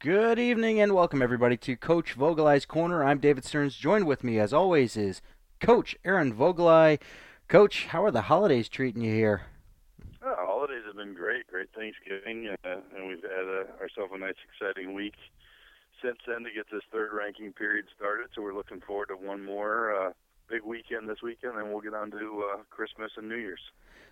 Good 0.00 0.38
evening 0.38 0.80
and 0.80 0.94
welcome 0.94 1.20
everybody 1.20 1.58
to 1.58 1.76
Coach 1.76 2.16
Vogelai's 2.16 2.64
Corner. 2.64 3.04
I'm 3.04 3.18
David 3.18 3.44
Stearns. 3.44 3.76
Joined 3.76 4.06
with 4.06 4.24
me 4.24 4.38
as 4.38 4.50
always 4.50 4.96
is 4.96 5.20
Coach 5.60 5.94
Aaron 6.06 6.32
Vogelai. 6.32 6.98
Coach, 7.48 7.84
how 7.84 8.02
are 8.02 8.10
the 8.10 8.22
holidays 8.22 8.70
treating 8.70 9.02
you 9.02 9.12
here? 9.12 9.42
Oh, 10.22 10.34
holidays 10.38 10.84
have 10.86 10.96
been 10.96 11.12
great. 11.12 11.46
Great 11.48 11.68
Thanksgiving, 11.76 12.48
uh, 12.64 12.76
and 12.96 13.08
we've 13.08 13.20
had 13.20 13.44
uh, 13.44 13.78
ourselves 13.78 14.10
a 14.14 14.18
nice, 14.18 14.36
exciting 14.48 14.94
week 14.94 15.16
since 16.02 16.16
then 16.26 16.44
to 16.44 16.50
get 16.50 16.64
this 16.72 16.80
third 16.90 17.10
ranking 17.12 17.52
period 17.52 17.84
started. 17.94 18.28
So 18.34 18.40
we're 18.40 18.54
looking 18.54 18.80
forward 18.80 19.08
to 19.08 19.16
one 19.16 19.44
more 19.44 19.94
uh, 19.94 20.12
big 20.50 20.62
weekend 20.64 21.08
this 21.08 21.22
weekend, 21.22 21.56
and 21.56 21.70
we'll 21.70 21.80
get 21.80 21.94
on 21.94 22.10
to 22.10 22.44
uh, 22.52 22.58
Christmas 22.70 23.12
and 23.16 23.28
New 23.28 23.36
Year's. 23.36 23.60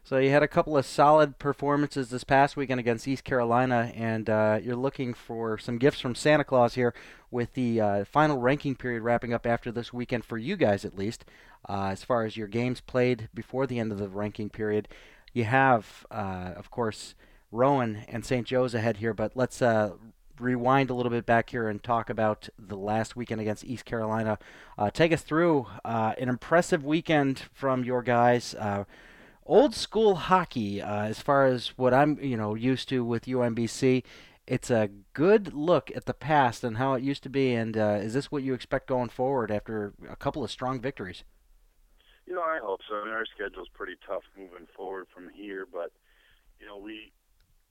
So 0.04 0.16
you 0.16 0.30
had 0.30 0.42
a 0.42 0.48
couple 0.48 0.76
of 0.76 0.86
solid 0.86 1.38
performances 1.38 2.08
this 2.08 2.24
past 2.24 2.56
weekend 2.56 2.80
against 2.80 3.06
East 3.06 3.24
Carolina, 3.24 3.92
and 3.94 4.30
uh, 4.30 4.58
you're 4.62 4.76
looking 4.76 5.12
for 5.12 5.58
some 5.58 5.76
gifts 5.76 6.00
from 6.00 6.14
Santa 6.14 6.44
Claus 6.44 6.74
here 6.74 6.94
with 7.30 7.52
the 7.54 7.80
uh, 7.80 8.04
final 8.04 8.38
ranking 8.38 8.74
period 8.74 9.02
wrapping 9.02 9.34
up 9.34 9.46
after 9.46 9.70
this 9.70 9.92
weekend 9.92 10.24
for 10.24 10.38
you 10.38 10.56
guys 10.56 10.84
at 10.84 10.96
least. 10.96 11.24
Uh, 11.68 11.88
as 11.90 12.04
far 12.04 12.24
as 12.24 12.36
your 12.36 12.46
games 12.46 12.80
played 12.80 13.28
before 13.34 13.66
the 13.66 13.78
end 13.78 13.92
of 13.92 13.98
the 13.98 14.08
ranking 14.08 14.48
period, 14.48 14.88
you 15.32 15.44
have, 15.44 16.06
uh, 16.10 16.52
of 16.56 16.70
course, 16.70 17.14
Rowan 17.50 18.04
and 18.08 18.24
St. 18.24 18.46
Joe's 18.46 18.74
ahead 18.74 18.98
here, 18.98 19.12
but 19.12 19.32
let's 19.34 19.60
uh, 19.60 19.92
rewind 20.40 20.90
a 20.90 20.94
little 20.94 21.10
bit 21.10 21.26
back 21.26 21.50
here 21.50 21.68
and 21.68 21.82
talk 21.82 22.10
about 22.10 22.48
the 22.58 22.76
last 22.76 23.16
weekend 23.16 23.40
against 23.40 23.64
East 23.64 23.84
Carolina. 23.84 24.38
Uh, 24.76 24.90
take 24.90 25.12
us 25.12 25.22
through 25.22 25.66
uh, 25.84 26.14
an 26.18 26.28
impressive 26.28 26.84
weekend 26.84 27.42
from 27.52 27.84
your 27.84 28.02
guys. 28.02 28.54
Uh, 28.54 28.84
old 29.44 29.74
school 29.74 30.14
hockey, 30.14 30.80
uh, 30.80 31.04
as 31.04 31.20
far 31.20 31.46
as 31.46 31.68
what 31.78 31.94
I'm 31.94 32.18
you 32.22 32.36
know 32.36 32.54
used 32.54 32.88
to 32.90 33.04
with 33.04 33.24
UMBC. 33.24 34.04
It's 34.46 34.70
a 34.70 34.88
good 35.12 35.52
look 35.52 35.90
at 35.94 36.06
the 36.06 36.14
past 36.14 36.64
and 36.64 36.78
how 36.78 36.94
it 36.94 37.02
used 37.02 37.22
to 37.24 37.28
be. 37.28 37.52
And 37.52 37.76
uh, 37.76 37.98
is 38.00 38.14
this 38.14 38.32
what 38.32 38.42
you 38.42 38.54
expect 38.54 38.86
going 38.86 39.10
forward 39.10 39.50
after 39.50 39.92
a 40.08 40.16
couple 40.16 40.42
of 40.42 40.50
strong 40.50 40.80
victories? 40.80 41.22
You 42.24 42.34
know, 42.34 42.40
I 42.42 42.58
hope 42.62 42.80
so. 42.88 42.96
I 42.96 43.04
mean, 43.04 43.14
our 43.14 43.26
schedule's 43.26 43.68
pretty 43.74 43.96
tough 44.06 44.22
moving 44.38 44.66
forward 44.74 45.06
from 45.14 45.28
here, 45.34 45.66
but 45.70 45.92
you 46.60 46.66
know, 46.66 46.78
we 46.78 47.12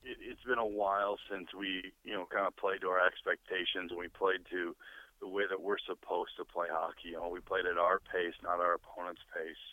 it, 0.08 0.16
it's 0.24 0.44
been 0.48 0.58
a 0.58 0.66
while 0.66 1.20
since 1.28 1.52
we, 1.52 1.92
you 2.04 2.16
know, 2.16 2.24
kind 2.32 2.48
of 2.48 2.56
played 2.56 2.80
to 2.80 2.88
our 2.88 3.04
expectations 3.04 3.92
and 3.92 4.00
we 4.00 4.08
played 4.08 4.48
to 4.50 4.72
the 5.20 5.28
way 5.28 5.44
that 5.44 5.60
we're 5.60 5.82
supposed 5.82 6.32
to 6.38 6.44
play 6.48 6.68
hockey. 6.70 7.12
You 7.12 7.20
know, 7.20 7.28
we 7.28 7.40
played 7.44 7.66
at 7.66 7.76
our 7.76 8.00
pace, 8.00 8.34
not 8.42 8.64
our 8.64 8.74
opponent's 8.80 9.22
pace. 9.34 9.64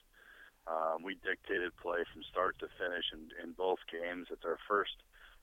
Um, 0.68 1.06
we 1.06 1.16
dictated 1.22 1.78
play 1.78 2.02
from 2.10 2.26
start 2.26 2.58
to 2.60 2.68
finish 2.82 3.06
in, 3.14 3.30
in 3.38 3.54
both 3.54 3.80
games. 3.86 4.28
It's 4.34 4.44
our 4.44 4.58
first, 4.68 4.98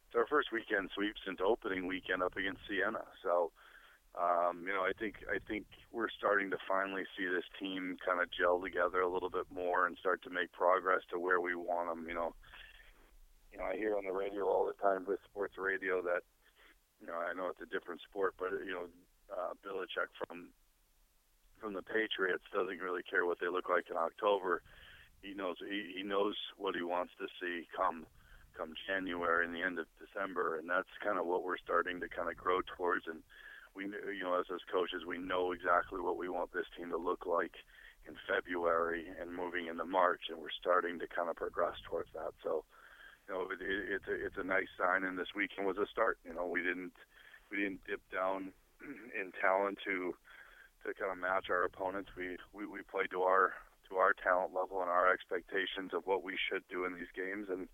it's 0.09 0.19
our 0.19 0.27
first 0.27 0.51
weekend 0.53 0.91
sweep 0.95 1.15
since 1.25 1.39
opening 1.39 1.87
weekend 1.87 2.23
up 2.23 2.35
against 2.35 2.67
Siena. 2.67 3.07
So, 3.23 3.55
um, 4.19 4.67
you 4.67 4.75
know, 4.75 4.83
I 4.83 4.93
think 4.99 5.23
I 5.31 5.39
think 5.39 5.65
we're 5.95 6.11
starting 6.11 6.51
to 6.51 6.59
finally 6.69 7.07
see 7.17 7.25
this 7.25 7.47
team 7.57 7.97
kind 8.05 8.21
of 8.21 8.29
gel 8.35 8.61
together 8.61 9.01
a 9.01 9.09
little 9.09 9.31
bit 9.31 9.47
more 9.49 9.87
and 9.87 9.97
start 9.97 10.21
to 10.25 10.31
make 10.31 10.53
progress 10.53 11.01
to 11.15 11.19
where 11.23 11.41
we 11.41 11.55
want 11.55 11.89
them. 11.89 12.05
You 12.09 12.15
know, 12.19 12.35
you 13.53 13.59
know, 13.59 13.65
I 13.65 13.77
hear 13.77 13.97
on 13.97 14.05
the 14.05 14.13
radio 14.13 14.49
all 14.49 14.67
the 14.67 14.77
time 14.81 15.05
with 15.07 15.21
sports 15.31 15.55
radio 15.59 16.01
that, 16.03 16.25
you 17.01 17.07
know, 17.07 17.15
I 17.21 17.37
know 17.37 17.53
it's 17.53 17.61
a 17.61 17.69
different 17.69 18.01
sport, 18.09 18.35
but 18.39 18.51
you 18.65 18.73
know, 18.73 18.87
uh, 19.29 19.53
Belichick 19.61 20.09
from 20.17 20.49
from 21.61 21.75
the 21.75 21.83
Patriots 21.83 22.43
doesn't 22.53 22.83
really 22.83 23.05
care 23.07 23.25
what 23.25 23.39
they 23.39 23.49
look 23.49 23.69
like 23.69 23.87
in 23.89 23.97
October. 23.97 24.63
He 25.23 25.35
knows 25.35 25.57
he, 25.61 25.95
he 25.97 26.03
knows 26.03 26.35
what 26.57 26.75
he 26.75 26.83
wants 26.83 27.13
to 27.21 27.29
see 27.41 27.69
come 27.77 28.07
come 28.57 28.75
January 28.89 29.47
and 29.47 29.55
the 29.55 29.63
end 29.63 29.79
of 29.79 29.87
December, 30.01 30.59
and 30.59 30.69
that's 30.69 30.91
kind 31.05 31.19
of 31.19 31.27
what 31.27 31.45
we're 31.45 31.61
starting 31.61 32.01
to 32.01 32.09
kind 32.09 32.29
of 32.29 32.37
grow 32.37 32.61
towards. 32.77 33.07
And 33.07 33.23
we, 33.77 33.85
you 33.85 34.25
know, 34.25 34.39
as 34.41 34.47
as 34.53 34.61
coaches, 34.73 35.05
we 35.07 35.19
know 35.19 35.53
exactly 35.53 36.01
what 36.01 36.17
we 36.17 36.29
want 36.29 36.53
this 36.53 36.69
team 36.77 36.91
to 36.91 36.99
look 36.99 37.27
like 37.27 37.55
in 38.09 38.15
February 38.27 39.07
and 39.21 39.31
moving 39.31 39.69
into 39.69 39.85
March, 39.85 40.23
and 40.29 40.39
we're 40.39 40.59
starting 40.59 40.99
to 40.99 41.07
kind 41.07 41.31
of 41.31 41.37
progress 41.37 41.77
towards 41.89 42.11
that. 42.15 42.35
So 42.43 42.65
you 43.29 43.35
know, 43.35 43.43
it, 43.51 43.61
it, 43.61 44.01
it's 44.01 44.09
a 44.09 44.27
it's 44.27 44.37
a 44.39 44.45
nice 44.45 44.71
sign, 44.79 45.05
and 45.05 45.19
this 45.19 45.35
weekend 45.35 45.67
was 45.67 45.79
a 45.79 45.87
start. 45.87 46.19
You 46.27 46.35
know, 46.35 46.47
we 46.47 46.63
didn't 46.63 46.93
we 47.51 47.59
didn't 47.59 47.81
dip 47.87 48.01
down 48.13 48.53
in 49.21 49.33
talent 49.41 49.79
to 49.85 50.15
to 50.85 50.95
kind 50.95 51.13
of 51.13 51.19
match 51.19 51.47
our 51.51 51.65
opponents. 51.65 52.11
We 52.17 52.37
we, 52.53 52.67
we 52.67 52.81
played 52.83 53.11
to 53.11 53.23
our 53.23 53.53
to 53.91 53.97
our 53.97 54.13
talent 54.13 54.55
level 54.55 54.81
and 54.81 54.91
our 54.91 55.13
expectations 55.13 55.93
of 55.93 56.03
what 56.07 56.23
we 56.23 56.35
should 56.49 56.63
do 56.69 56.85
in 56.85 56.95
these 56.95 57.11
games, 57.15 57.49
and 57.51 57.69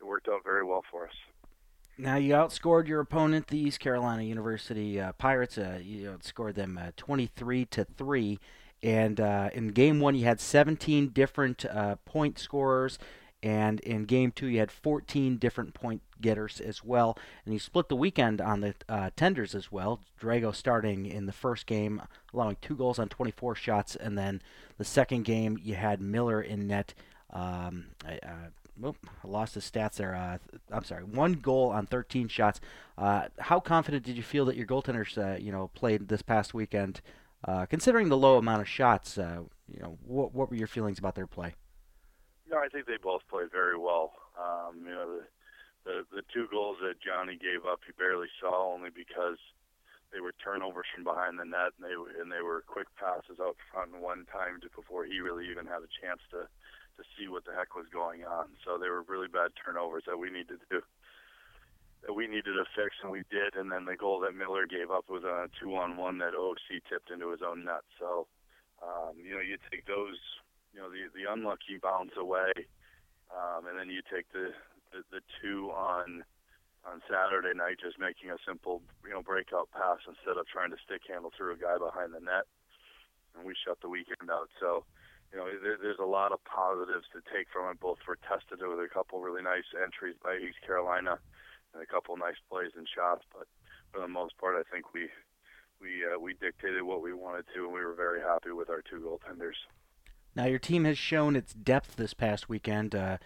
it 0.00 0.06
worked 0.06 0.28
out 0.28 0.44
very 0.44 0.64
well 0.64 0.82
for 0.90 1.06
us. 1.06 1.14
Now 2.00 2.16
you 2.16 2.32
outscored 2.34 2.86
your 2.86 3.00
opponent, 3.00 3.48
the 3.48 3.58
East 3.58 3.80
Carolina 3.80 4.22
University 4.22 5.00
uh, 5.00 5.12
Pirates. 5.12 5.58
Uh, 5.58 5.80
you 5.82 6.08
outscored 6.10 6.54
them 6.54 6.78
uh, 6.80 6.92
23 6.96 7.64
to 7.66 7.84
three, 7.84 8.38
and 8.82 9.20
uh, 9.20 9.50
in 9.52 9.68
game 9.68 9.98
one 9.98 10.14
you 10.14 10.24
had 10.24 10.40
17 10.40 11.08
different 11.08 11.64
uh, 11.64 11.96
point 12.04 12.38
scorers. 12.38 12.98
And 13.42 13.78
in 13.80 14.04
game 14.04 14.32
two, 14.32 14.48
you 14.48 14.58
had 14.58 14.72
14 14.72 15.36
different 15.36 15.72
point 15.72 16.02
getters 16.20 16.60
as 16.60 16.82
well. 16.82 17.16
And 17.44 17.54
you 17.54 17.60
split 17.60 17.88
the 17.88 17.96
weekend 17.96 18.40
on 18.40 18.60
the 18.60 18.74
uh, 18.88 19.10
tenders 19.14 19.54
as 19.54 19.70
well. 19.70 20.00
Drago 20.20 20.54
starting 20.54 21.06
in 21.06 21.26
the 21.26 21.32
first 21.32 21.66
game, 21.66 22.02
allowing 22.34 22.56
two 22.60 22.74
goals 22.74 22.98
on 22.98 23.08
24 23.08 23.54
shots. 23.54 23.94
And 23.94 24.18
then 24.18 24.42
the 24.76 24.84
second 24.84 25.24
game, 25.24 25.58
you 25.62 25.76
had 25.76 26.00
Miller 26.00 26.42
in 26.42 26.66
net. 26.66 26.94
Um, 27.32 27.86
I, 28.04 28.18
uh, 28.26 28.48
I 28.84 29.26
lost 29.26 29.54
his 29.54 29.70
stats 29.70 29.94
there. 29.94 30.14
Uh, 30.14 30.38
I'm 30.72 30.84
sorry, 30.84 31.04
one 31.04 31.34
goal 31.34 31.70
on 31.70 31.86
13 31.86 32.28
shots. 32.28 32.60
Uh, 32.96 33.28
how 33.38 33.60
confident 33.60 34.04
did 34.04 34.16
you 34.16 34.22
feel 34.22 34.44
that 34.46 34.56
your 34.56 34.66
goaltenders, 34.66 35.16
uh, 35.18 35.36
you 35.36 35.52
know, 35.52 35.68
played 35.74 36.08
this 36.08 36.22
past 36.22 36.54
weekend? 36.54 37.00
Uh, 37.44 37.66
considering 37.66 38.08
the 38.08 38.16
low 38.16 38.36
amount 38.36 38.60
of 38.60 38.68
shots, 38.68 39.16
uh, 39.16 39.40
you 39.72 39.80
know, 39.80 39.96
what, 40.04 40.34
what 40.34 40.50
were 40.50 40.56
your 40.56 40.66
feelings 40.66 40.98
about 40.98 41.14
their 41.14 41.26
play? 41.26 41.54
No, 42.48 42.56
I 42.58 42.68
think 42.68 42.86
they 42.86 42.96
both 42.96 43.22
played 43.28 43.52
very 43.52 43.76
well. 43.76 44.12
Um, 44.40 44.80
you 44.80 44.90
know, 44.90 45.20
the, 45.20 45.24
the 45.84 45.96
the 46.16 46.24
two 46.32 46.48
goals 46.50 46.78
that 46.80 47.00
Johnny 47.00 47.36
gave 47.36 47.68
up, 47.68 47.80
he 47.84 47.92
barely 47.92 48.28
saw 48.40 48.72
only 48.72 48.88
because 48.88 49.36
they 50.12 50.20
were 50.20 50.32
turnovers 50.40 50.88
from 50.94 51.04
behind 51.04 51.36
the 51.38 51.44
net, 51.44 51.76
and 51.76 51.84
they 51.84 51.92
and 51.92 52.32
they 52.32 52.40
were 52.40 52.64
quick 52.64 52.88
passes 52.96 53.36
out 53.36 53.56
front 53.70 53.92
one 54.00 54.24
time 54.32 54.60
to, 54.64 54.68
before 54.72 55.04
he 55.04 55.20
really 55.20 55.44
even 55.52 55.68
had 55.68 55.84
a 55.84 55.92
chance 56.00 56.24
to 56.32 56.48
to 56.48 57.02
see 57.14 57.28
what 57.28 57.44
the 57.44 57.52
heck 57.52 57.76
was 57.76 57.86
going 57.92 58.24
on. 58.24 58.48
So 58.64 58.80
they 58.80 58.88
were 58.88 59.04
really 59.04 59.28
bad 59.28 59.52
turnovers 59.54 60.04
that 60.08 60.18
we 60.18 60.30
needed 60.32 60.64
to 60.72 60.80
that 62.06 62.14
we 62.14 62.26
needed 62.26 62.56
to 62.56 62.64
fix, 62.72 62.96
and 63.02 63.12
we 63.12 63.28
did. 63.28 63.60
And 63.60 63.70
then 63.70 63.84
the 63.84 63.96
goal 63.96 64.20
that 64.24 64.32
Miller 64.32 64.64
gave 64.64 64.90
up 64.90 65.10
was 65.10 65.24
a 65.24 65.50
two-on-one 65.60 66.18
that 66.18 66.32
OC 66.32 66.80
tipped 66.88 67.10
into 67.10 67.30
his 67.30 67.42
own 67.44 67.64
net. 67.64 67.84
So 68.00 68.26
um, 68.80 69.20
you 69.20 69.34
know, 69.34 69.44
you 69.44 69.58
take 69.70 69.84
those 69.84 70.16
you 70.72 70.80
know 70.80 70.90
the 70.90 71.08
the 71.14 71.30
unlucky 71.30 71.78
bounce 71.80 72.12
away, 72.18 72.52
um, 73.32 73.66
and 73.66 73.78
then 73.78 73.90
you 73.90 74.02
take 74.06 74.30
the, 74.32 74.52
the 74.92 75.02
the 75.10 75.22
two 75.40 75.70
on 75.72 76.24
on 76.86 77.02
Saturday 77.10 77.56
night, 77.56 77.82
just 77.82 77.98
making 77.98 78.30
a 78.30 78.40
simple 78.46 78.82
you 79.04 79.12
know 79.12 79.22
breakout 79.22 79.68
pass 79.72 79.98
instead 80.06 80.36
of 80.36 80.46
trying 80.46 80.70
to 80.70 80.80
stick 80.84 81.02
handle 81.08 81.32
through 81.36 81.54
a 81.54 81.60
guy 81.60 81.76
behind 81.78 82.14
the 82.14 82.20
net, 82.20 82.46
and 83.36 83.44
we 83.44 83.54
shut 83.54 83.80
the 83.80 83.88
weekend 83.88 84.30
out. 84.30 84.48
So. 84.60 84.84
You 85.28 85.36
know, 85.36 85.44
there, 85.60 85.76
there's 85.76 86.00
a 86.00 86.08
lot 86.08 86.32
of 86.32 86.40
positives 86.48 87.04
to 87.12 87.20
take 87.28 87.52
from 87.52 87.68
it. 87.68 87.78
Both 87.78 88.00
were 88.08 88.16
tested 88.24 88.64
with 88.64 88.80
a 88.80 88.88
couple 88.88 89.20
really 89.20 89.44
nice 89.44 89.68
entries 89.76 90.16
by 90.24 90.40
East 90.40 90.56
Carolina, 90.64 91.20
and 91.74 91.82
a 91.82 91.86
couple 91.86 92.16
nice 92.16 92.40
plays 92.48 92.72
and 92.72 92.88
shots. 92.88 93.28
But 93.28 93.44
for 93.92 94.00
the 94.00 94.08
most 94.08 94.38
part, 94.38 94.56
I 94.56 94.64
think 94.72 94.94
we 94.94 95.12
we 95.80 96.04
uh, 96.04 96.18
we 96.18 96.34
dictated 96.34 96.82
what 96.82 97.02
we 97.02 97.12
wanted 97.12 97.44
to, 97.54 97.64
and 97.64 97.72
we 97.72 97.84
were 97.84 97.94
very 97.94 98.20
happy 98.20 98.50
with 98.50 98.70
our 98.70 98.82
two 98.82 99.00
goaltenders. 99.00 99.58
Now, 100.38 100.44
your 100.44 100.60
team 100.60 100.84
has 100.84 100.96
shown 100.96 101.34
its 101.34 101.52
depth 101.52 101.96
this 101.96 102.14
past 102.14 102.48
weekend. 102.48 102.94
Uh, 102.94 103.18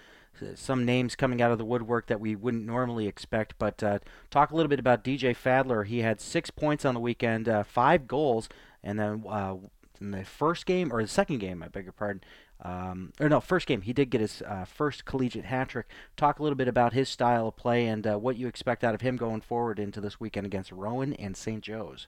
some 0.54 0.86
names 0.86 1.14
coming 1.14 1.42
out 1.42 1.52
of 1.52 1.58
the 1.58 1.64
woodwork 1.64 2.06
that 2.06 2.20
we 2.20 2.34
wouldn't 2.34 2.64
normally 2.64 3.06
expect. 3.06 3.52
But 3.58 3.82
uh, 3.82 3.98
talk 4.30 4.50
a 4.50 4.56
little 4.56 4.70
bit 4.70 4.78
about 4.78 5.04
DJ 5.04 5.36
Fadler. 5.36 5.84
He 5.84 5.98
had 5.98 6.22
six 6.22 6.48
points 6.48 6.86
on 6.86 6.94
the 6.94 7.00
weekend, 7.00 7.50
uh, 7.50 7.64
five 7.64 8.09
goals, 8.09 8.48
and 8.82 8.98
then 8.98 9.24
uh, 9.28 9.56
in 10.00 10.12
the 10.12 10.24
first 10.24 10.64
game 10.64 10.91
or 10.91 11.03
the 11.03 11.09
second 11.09 11.36
game, 11.36 11.62
I 11.62 11.68
beg 11.68 11.84
your 11.84 11.92
pardon. 11.92 12.24
Um, 12.62 13.12
or 13.20 13.28
no, 13.28 13.41
first 13.41 13.66
game 13.66 13.82
he 13.82 13.92
did 13.92 14.08
get 14.08 14.22
his 14.22 14.41
uh, 14.47 14.65
first 14.65 15.04
collegiate 15.04 15.44
hat 15.44 15.68
trick. 15.68 15.88
Talk 16.16 16.38
a 16.38 16.42
little 16.42 16.56
bit 16.56 16.68
about 16.68 16.94
his 16.94 17.10
style 17.10 17.48
of 17.48 17.56
play 17.56 17.88
and 17.88 18.06
uh, 18.06 18.16
what 18.16 18.38
you 18.38 18.48
expect 18.48 18.84
out 18.84 18.94
of 18.94 19.03
him 19.03 19.18
going 19.18 19.42
forward 19.42 19.78
into 19.78 20.00
this 20.00 20.18
weekend 20.18 20.47
against 20.47 20.72
Rowan 20.72 21.12
and 21.12 21.36
St. 21.36 21.62
Joe's 21.62 22.06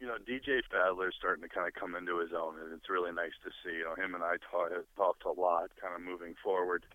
you 0.00 0.08
know, 0.08 0.16
DJ 0.16 0.64
Fadler 0.72 1.12
is 1.12 1.18
starting 1.20 1.44
to 1.44 1.52
kind 1.52 1.68
of 1.68 1.76
come 1.76 1.92
into 1.94 2.16
his 2.18 2.32
own, 2.32 2.56
and 2.56 2.72
it's 2.72 2.88
really 2.88 3.12
nice 3.12 3.36
to 3.44 3.52
see. 3.60 3.84
You 3.84 3.84
know, 3.84 3.96
him 4.00 4.16
and 4.16 4.24
I 4.24 4.40
talk, 4.40 4.72
talked 4.96 5.28
a 5.28 5.36
lot, 5.36 5.76
kind 5.76 5.92
of 5.92 6.00
moving 6.00 6.34
forward. 6.40 6.88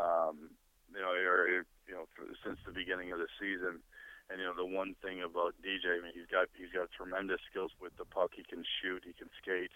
Um, 0.00 0.56
you 0.88 1.04
know, 1.04 1.12
or, 1.12 1.68
you 1.84 1.92
know, 1.92 2.08
for, 2.16 2.24
since 2.40 2.56
the 2.64 2.72
beginning 2.72 3.12
of 3.12 3.20
the 3.20 3.28
season. 3.36 3.84
And 4.32 4.40
you 4.40 4.48
know, 4.48 4.56
the 4.56 4.64
one 4.64 4.96
thing 5.04 5.20
about 5.20 5.56
DJ, 5.60 6.00
I 6.00 6.04
mean, 6.04 6.16
he's 6.16 6.28
got 6.28 6.48
he's 6.56 6.72
got 6.72 6.92
tremendous 6.92 7.40
skills 7.48 7.72
with 7.80 7.96
the 7.96 8.04
puck. 8.08 8.32
He 8.36 8.44
can 8.44 8.64
shoot, 8.64 9.04
he 9.04 9.12
can 9.12 9.32
skate. 9.40 9.72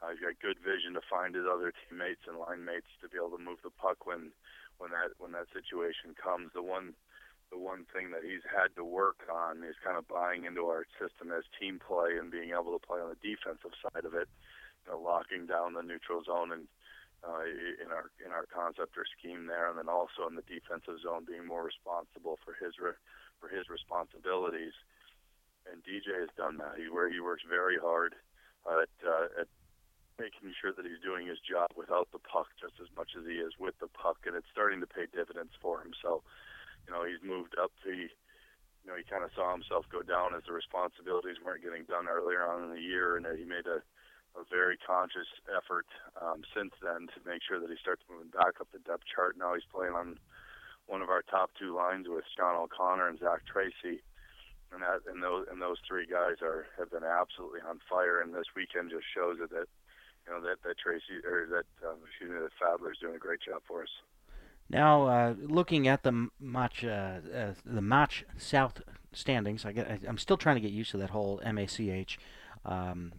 Uh, 0.00 0.12
he's 0.12 0.20
got 0.20 0.36
good 0.44 0.60
vision 0.60 0.92
to 0.92 1.04
find 1.04 1.32
his 1.32 1.48
other 1.48 1.72
teammates 1.72 2.28
and 2.28 2.36
line 2.36 2.64
mates 2.64 2.92
to 3.00 3.08
be 3.08 3.16
able 3.16 3.32
to 3.32 3.40
move 3.40 3.60
the 3.64 3.72
puck 3.72 4.04
when 4.04 4.32
when 4.76 4.92
that 4.92 5.16
when 5.16 5.32
that 5.32 5.48
situation 5.52 6.12
comes. 6.12 6.52
The 6.52 6.64
one 6.64 6.92
the 7.50 7.58
one 7.58 7.86
thing 7.94 8.10
that 8.10 8.26
he's 8.26 8.44
had 8.44 8.74
to 8.74 8.84
work 8.84 9.22
on 9.30 9.62
is 9.62 9.78
kind 9.84 9.96
of 9.96 10.08
buying 10.08 10.44
into 10.44 10.66
our 10.66 10.84
system 10.98 11.30
as 11.30 11.44
team 11.58 11.78
play 11.78 12.18
and 12.18 12.30
being 12.30 12.50
able 12.50 12.74
to 12.74 12.82
play 12.82 12.98
on 12.98 13.10
the 13.10 13.22
defensive 13.22 13.74
side 13.78 14.04
of 14.04 14.14
it, 14.14 14.28
you 14.84 14.92
know, 14.92 14.98
locking 14.98 15.46
down 15.46 15.74
the 15.74 15.82
neutral 15.82 16.22
zone 16.24 16.50
and 16.50 16.66
uh, 17.24 17.42
in 17.82 17.90
our 17.90 18.12
in 18.22 18.30
our 18.30 18.46
concept 18.46 18.94
or 18.94 19.06
scheme 19.18 19.46
there, 19.46 19.70
and 19.70 19.78
then 19.78 19.88
also 19.88 20.28
in 20.28 20.36
the 20.36 20.46
defensive 20.46 21.00
zone 21.02 21.24
being 21.26 21.46
more 21.46 21.64
responsible 21.64 22.38
for 22.44 22.54
his 22.58 22.76
re- 22.78 22.98
for 23.40 23.48
his 23.48 23.66
responsibilities. 23.68 24.74
And 25.66 25.82
DJ 25.82 26.14
has 26.22 26.30
done 26.38 26.58
that. 26.62 26.78
He 26.78 26.86
where 26.86 27.10
he 27.10 27.18
works 27.18 27.42
very 27.48 27.78
hard 27.80 28.14
at 28.68 28.92
uh, 29.02 29.42
at 29.42 29.48
making 30.18 30.52
sure 30.60 30.72
that 30.72 30.86
he's 30.86 31.02
doing 31.04 31.26
his 31.26 31.40
job 31.44 31.68
without 31.76 32.08
the 32.12 32.22
puck 32.22 32.48
just 32.60 32.80
as 32.80 32.88
much 32.96 33.12
as 33.16 33.24
he 33.28 33.36
is 33.36 33.52
with 33.60 33.76
the 33.80 33.90
puck, 33.92 34.16
and 34.24 34.36
it's 34.36 34.48
starting 34.52 34.80
to 34.80 34.88
pay 34.88 35.04
dividends 35.12 35.52
for 35.60 35.82
him. 35.84 35.92
So, 36.00 36.22
you 36.86 36.94
know, 36.94 37.02
he's 37.04 37.22
moved 37.22 37.58
up 37.58 37.74
to, 37.84 37.90
you 37.90 38.86
know, 38.86 38.94
he 38.94 39.04
kind 39.04 39.26
of 39.26 39.34
saw 39.34 39.50
himself 39.50 39.84
go 39.90 40.02
down 40.02 40.34
as 40.34 40.46
the 40.46 40.54
responsibilities 40.54 41.42
weren't 41.42 41.66
getting 41.66 41.84
done 41.84 42.06
earlier 42.06 42.46
on 42.46 42.64
in 42.64 42.70
the 42.70 42.82
year, 42.82 43.16
and 43.18 43.26
that 43.26 43.36
he 43.36 43.44
made 43.44 43.66
a, 43.66 43.82
a 44.38 44.42
very 44.46 44.78
conscious 44.78 45.28
effort 45.50 45.86
um, 46.22 46.46
since 46.54 46.72
then 46.78 47.10
to 47.10 47.18
make 47.26 47.42
sure 47.42 47.58
that 47.58 47.70
he 47.70 47.78
starts 47.82 48.06
moving 48.06 48.30
back 48.30 48.62
up 48.62 48.70
the 48.70 48.82
depth 48.86 49.04
chart. 49.10 49.34
Now 49.34 49.54
he's 49.54 49.66
playing 49.66 49.92
on 49.94 50.16
one 50.86 51.02
of 51.02 51.10
our 51.10 51.22
top 51.26 51.50
two 51.58 51.74
lines 51.74 52.06
with 52.06 52.24
Sean 52.38 52.54
O'Connor 52.54 53.10
and 53.10 53.18
Zach 53.18 53.42
Tracy 53.44 54.06
and 54.72 54.82
that 54.82 55.06
and 55.06 55.22
those 55.22 55.46
and 55.50 55.62
those 55.62 55.78
three 55.86 56.06
guys 56.06 56.42
are 56.42 56.66
have 56.78 56.90
been 56.90 57.04
absolutely 57.04 57.60
on 57.62 57.78
fire. 57.88 58.20
And 58.20 58.34
this 58.34 58.50
weekend 58.56 58.90
just 58.90 59.06
shows 59.14 59.38
it 59.38 59.50
that 59.50 59.68
you 60.26 60.28
know 60.32 60.40
that 60.42 60.62
that 60.62 60.78
Tracy 60.78 61.22
or 61.22 61.46
that 61.50 61.66
um, 61.86 62.02
excuse 62.06 62.30
me 62.30 62.38
that 62.42 62.54
Fadler's 62.58 62.98
doing 62.98 63.14
a 63.14 63.22
great 63.22 63.40
job 63.42 63.62
for 63.66 63.82
us. 63.82 63.94
Now, 64.68 65.06
uh, 65.06 65.34
looking 65.38 65.86
at 65.86 66.02
the 66.02 66.28
match, 66.40 66.84
uh, 66.84 67.18
uh, 67.34 67.54
the 67.64 67.80
match 67.80 68.24
South 68.36 68.82
standings, 69.12 69.64
I 69.64 69.98
am 70.06 70.18
still 70.18 70.36
trying 70.36 70.56
to 70.56 70.60
get 70.60 70.72
used 70.72 70.90
to 70.90 70.96
that 70.98 71.10
whole 71.10 71.40
MACH 71.44 72.18
um, 72.64 73.12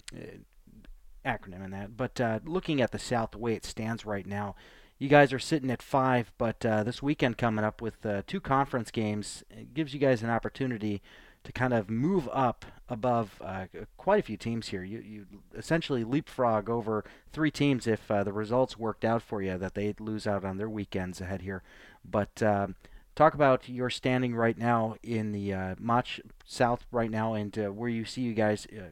acronym 1.25 1.63
and 1.63 1.73
that. 1.73 1.95
But 1.95 2.19
uh, 2.19 2.39
looking 2.43 2.81
at 2.81 2.91
the 2.91 2.99
South, 2.99 3.31
the 3.31 3.37
way 3.37 3.53
it 3.53 3.65
stands 3.65 4.05
right 4.05 4.25
now, 4.25 4.55
you 4.99 5.07
guys 5.09 5.31
are 5.31 5.39
sitting 5.39 5.71
at 5.71 5.81
five. 5.81 6.31
But 6.37 6.65
uh, 6.65 6.83
this 6.83 7.01
weekend 7.01 7.37
coming 7.37 7.63
up 7.63 7.81
with 7.81 8.05
uh, 8.05 8.23
two 8.27 8.41
conference 8.41 8.91
games, 8.91 9.43
gives 9.73 9.93
you 9.93 9.99
guys 9.99 10.21
an 10.23 10.29
opportunity 10.29 11.01
to 11.47 11.53
kind 11.53 11.73
of 11.73 11.89
move 11.89 12.27
up 12.33 12.65
above 12.89 13.41
uh, 13.41 13.67
quite 13.95 14.19
a 14.19 14.23
few 14.23 14.35
teams 14.35 14.67
here. 14.67 14.83
You 14.83 14.99
you 14.99 15.25
essentially 15.55 16.03
leapfrog 16.03 16.69
over 16.69 17.05
three 17.31 17.51
teams 17.51 17.87
if 17.87 18.11
uh, 18.11 18.25
the 18.25 18.33
results 18.33 18.77
worked 18.77 19.05
out 19.05 19.21
for 19.21 19.41
you 19.41 19.57
that 19.57 19.73
they 19.73 19.95
lose 19.97 20.27
out 20.27 20.43
on 20.43 20.57
their 20.57 20.69
weekends 20.69 21.21
ahead 21.21 21.41
here. 21.41 21.63
But 22.03 22.43
uh, 22.43 22.67
talk 23.15 23.33
about 23.33 23.69
your 23.69 23.89
standing 23.89 24.35
right 24.35 24.57
now 24.57 24.97
in 25.01 25.31
the 25.31 25.53
uh, 25.53 25.75
MACH 25.79 26.19
South 26.45 26.85
right 26.91 27.09
now 27.09 27.33
and 27.33 27.57
uh, 27.57 27.71
where 27.71 27.89
you 27.89 28.03
see 28.03 28.23
you 28.23 28.33
guys 28.33 28.67
uh, 28.73 28.89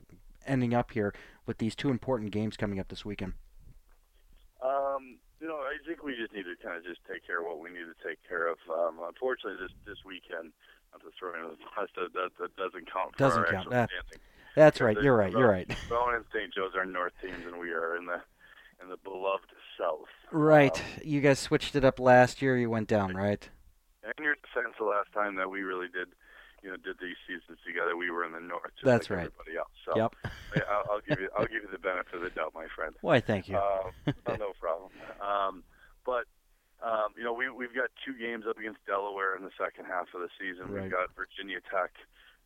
ending 0.47 0.73
up 0.73 0.91
here 0.91 1.13
with 1.45 1.57
these 1.57 1.75
two 1.75 1.89
important 1.89 2.31
games 2.31 2.55
coming 2.55 2.79
up 2.79 2.87
this 2.87 3.03
weekend. 3.03 3.33
Um, 4.63 5.17
you 5.41 5.47
know, 5.47 5.57
I 5.57 5.75
think 5.85 6.03
we 6.03 6.15
just 6.15 6.31
need 6.31 6.43
to 6.43 6.55
kind 6.63 6.77
of 6.77 6.85
just 6.85 7.01
take 7.11 7.27
care 7.27 7.41
of 7.41 7.47
what 7.47 7.59
we 7.59 7.69
need 7.69 7.85
to 7.85 8.07
take 8.07 8.19
care 8.25 8.47
of. 8.47 8.57
Um, 8.71 8.99
unfortunately, 9.05 9.59
this 9.61 9.75
this 9.85 10.05
weekend 10.05 10.53
not 10.95 11.09
to 11.09 11.17
throw 11.17 11.33
in 11.35 11.49
the 11.49 11.57
that, 11.77 12.13
that, 12.13 12.29
that 12.39 12.55
doesn't 12.55 12.91
count 12.91 13.15
doesn't 13.17 13.47
count. 13.49 13.69
That, 13.69 13.89
that's 14.55 14.79
right. 14.79 14.97
You're 15.01 15.15
right. 15.15 15.31
You're 15.31 15.49
right. 15.49 15.69
Rowan 15.89 16.15
and 16.15 16.25
St. 16.33 16.53
Joe's 16.53 16.75
are 16.75 16.85
north 16.85 17.13
teams, 17.21 17.45
and 17.45 17.59
we 17.59 17.71
are 17.71 17.97
in 17.97 18.05
the 18.05 18.21
in 18.81 18.89
the 18.89 18.97
beloved 18.97 19.51
south. 19.77 20.07
Right. 20.31 20.77
Um, 20.77 21.01
you 21.03 21.21
guys 21.21 21.39
switched 21.39 21.75
it 21.75 21.83
up 21.83 21.99
last 21.99 22.41
year. 22.41 22.57
You 22.57 22.69
went 22.69 22.87
down, 22.87 23.15
right? 23.15 23.47
In 24.17 24.23
your 24.23 24.35
defense, 24.35 24.75
the 24.79 24.85
last 24.85 25.11
time 25.13 25.35
that 25.35 25.49
we 25.49 25.61
really 25.61 25.87
did, 25.87 26.09
you 26.61 26.69
know, 26.69 26.77
did 26.77 26.97
these 27.01 27.15
seasons 27.27 27.57
together, 27.65 27.97
we 27.97 28.11
were 28.11 28.23
in 28.23 28.33
the 28.33 28.39
north. 28.39 28.71
That's 28.83 29.09
like 29.09 29.17
right. 29.17 29.25
Everybody 29.27 29.57
else. 29.57 29.71
So 29.83 29.97
yep. 29.97 30.15
I'll, 30.69 30.83
I'll, 30.91 31.01
give 31.07 31.19
you 31.19 31.29
I'll 31.37 31.45
give 31.45 31.63
you 31.63 31.69
the 31.71 31.79
benefit 31.79 32.13
of 32.13 32.21
the 32.21 32.29
doubt, 32.29 32.53
my 32.53 32.67
friend. 32.75 32.95
Why? 33.01 33.19
Thank 33.19 33.49
you. 33.49 33.57
Uh, 33.57 33.91
no 34.37 34.53
problem. 34.59 34.91
Um, 35.21 35.63
but 36.05 36.25
um, 36.85 37.17
you 37.17 37.25
know, 37.25 37.33
we 37.33 37.49
we've 37.49 37.73
got 37.73 37.89
two 38.05 38.13
games 38.13 38.45
up 38.45 38.61
against 38.61 38.85
Delaware 38.85 39.33
in 39.33 39.41
the 39.41 39.55
second 39.57 39.89
half 39.89 40.13
of 40.13 40.21
the 40.21 40.29
season. 40.37 40.69
Right. 40.69 40.85
We've 40.85 40.93
got 40.93 41.09
Virginia 41.17 41.57
Tech 41.65 41.97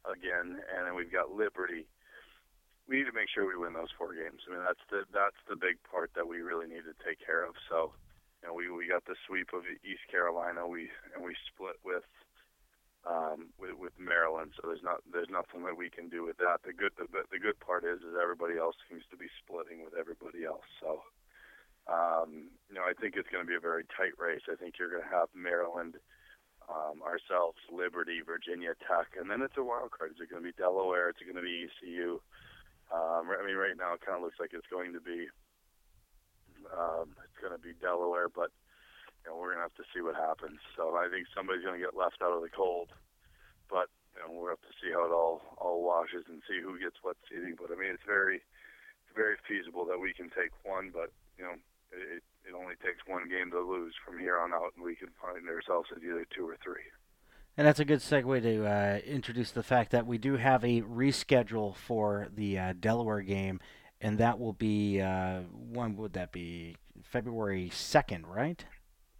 again, 0.07 0.63
and 0.63 0.87
then 0.87 0.95
we've 0.95 1.11
got 1.11 1.35
Liberty. 1.35 1.83
We 2.87 3.03
need 3.03 3.11
to 3.11 3.13
make 3.13 3.27
sure 3.27 3.43
we 3.43 3.59
win 3.59 3.75
those 3.75 3.91
four 3.99 4.15
games. 4.15 4.47
I 4.47 4.55
mean, 4.55 4.63
that's 4.63 4.81
the 4.87 5.03
that's 5.11 5.37
the 5.51 5.59
big 5.59 5.83
part 5.83 6.15
that 6.15 6.23
we 6.23 6.39
really 6.39 6.71
need 6.71 6.87
to 6.87 6.95
take 7.03 7.19
care 7.19 7.43
of. 7.43 7.59
So, 7.67 7.91
you 8.39 8.47
know, 8.47 8.55
we 8.55 8.71
we 8.71 8.87
got 8.87 9.03
the 9.03 9.19
sweep 9.27 9.51
of 9.51 9.67
East 9.83 10.07
Carolina. 10.07 10.63
We 10.63 10.87
and 11.11 11.19
we 11.19 11.35
split 11.51 11.75
with 11.83 12.07
um, 13.03 13.51
with, 13.59 13.75
with 13.75 13.93
Maryland. 13.99 14.55
So 14.55 14.71
there's 14.71 14.87
not 14.87 15.03
there's 15.11 15.29
nothing 15.29 15.67
that 15.67 15.75
we 15.75 15.91
can 15.91 16.07
do 16.07 16.23
with 16.23 16.39
that. 16.39 16.63
The 16.63 16.71
good 16.71 16.95
the, 16.95 17.11
the 17.27 17.43
good 17.43 17.59
part 17.59 17.83
is 17.83 17.99
is 18.07 18.15
everybody 18.15 18.55
else 18.55 18.79
seems 18.87 19.03
to 19.11 19.19
be 19.19 19.27
splitting 19.43 19.83
with 19.83 19.99
everybody 19.99 20.47
else. 20.47 20.65
So 20.79 21.03
um, 21.89 22.53
you 22.69 22.77
know, 22.77 22.85
I 22.85 22.93
think 22.93 23.17
it's 23.17 23.29
going 23.33 23.43
to 23.43 23.49
be 23.49 23.57
a 23.57 23.63
very 23.63 23.83
tight 23.97 24.13
race. 24.21 24.45
I 24.45 24.55
think 24.55 24.77
you're 24.77 24.93
going 24.93 25.03
to 25.03 25.15
have 25.15 25.33
Maryland, 25.33 25.97
um, 26.69 27.01
ourselves, 27.01 27.57
Liberty, 27.73 28.21
Virginia 28.21 28.77
Tech, 28.85 29.17
and 29.17 29.25
then 29.25 29.41
it's 29.41 29.57
a 29.57 29.65
wild 29.65 29.89
card. 29.89 30.13
Is 30.13 30.21
it 30.21 30.29
going 30.29 30.45
to 30.45 30.49
be 30.49 30.53
Delaware? 30.53 31.09
Is 31.09 31.17
it 31.17 31.25
going 31.25 31.41
to 31.41 31.45
be 31.45 31.65
ECU? 31.65 32.21
Um, 32.93 33.33
I 33.33 33.41
mean, 33.41 33.57
right 33.57 33.73
now 33.73 33.97
it 33.97 34.05
kind 34.05 34.17
of 34.17 34.23
looks 34.23 34.37
like 34.37 34.53
it's 34.53 34.69
going 34.69 34.93
to 34.93 35.01
be 35.01 35.29
um, 36.69 37.17
it's 37.25 37.39
going 37.41 37.53
to 37.53 37.61
be 37.61 37.73
Delaware, 37.81 38.29
but 38.29 38.53
you 39.21 39.29
know 39.29 39.37
we're 39.37 39.53
going 39.53 39.61
to 39.61 39.69
have 39.69 39.79
to 39.81 39.87
see 39.93 40.01
what 40.01 40.17
happens. 40.17 40.61
So 40.77 40.93
I 40.93 41.09
think 41.09 41.25
somebody's 41.33 41.65
going 41.65 41.77
to 41.77 41.85
get 41.85 41.97
left 41.97 42.21
out 42.21 42.33
of 42.33 42.45
the 42.45 42.53
cold, 42.53 42.93
but 43.69 43.89
you 44.13 44.21
know 44.21 44.29
we'll 44.29 44.53
have 44.53 44.65
to 44.65 44.75
see 44.77 44.93
how 44.93 45.05
it 45.05 45.13
all 45.13 45.41
all 45.57 45.81
washes 45.81 46.25
and 46.29 46.41
see 46.45 46.61
who 46.61 46.77
gets 46.77 47.01
what 47.01 47.17
seeding. 47.29 47.57
But 47.57 47.73
I 47.73 47.77
mean, 47.77 47.93
it's 47.93 48.05
very 48.05 48.41
it's 48.41 49.15
very 49.17 49.37
feasible 49.45 49.85
that 49.89 50.01
we 50.01 50.13
can 50.13 50.29
take 50.29 50.53
one, 50.61 50.93
but 50.93 51.09
you 51.37 51.45
know 51.45 51.57
it, 51.91 52.23
it 52.47 52.53
only 52.55 52.75
takes 52.83 52.99
one 53.07 53.29
game 53.29 53.51
to 53.51 53.59
lose 53.59 53.93
from 54.05 54.19
here 54.19 54.37
on 54.37 54.53
out, 54.53 54.73
and 54.75 54.83
we 54.83 54.95
can 54.95 55.09
find 55.21 55.47
ourselves 55.47 55.89
at 55.95 56.03
either 56.03 56.25
two 56.35 56.47
or 56.47 56.57
three. 56.63 56.83
And 57.57 57.67
that's 57.67 57.79
a 57.79 57.85
good 57.85 57.99
segue 57.99 58.41
to 58.41 58.65
uh, 58.65 58.99
introduce 59.05 59.51
the 59.51 59.63
fact 59.63 59.91
that 59.91 60.05
we 60.05 60.17
do 60.17 60.37
have 60.37 60.63
a 60.63 60.81
reschedule 60.81 61.75
for 61.75 62.29
the 62.33 62.57
uh, 62.57 62.73
Delaware 62.79 63.21
game, 63.21 63.59
and 63.99 64.17
that 64.19 64.39
will 64.39 64.53
be 64.53 65.01
uh, 65.01 65.41
when 65.71 65.97
would 65.97 66.13
that 66.13 66.31
be? 66.31 66.75
February 67.03 67.69
second, 67.73 68.27
right? 68.27 68.65